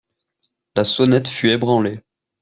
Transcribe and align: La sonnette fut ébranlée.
La 0.75 0.83
sonnette 0.83 1.27
fut 1.27 1.51
ébranlée. 1.51 2.01